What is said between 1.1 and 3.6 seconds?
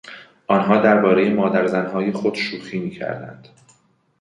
مادرزنهای خود شوخی میکردند.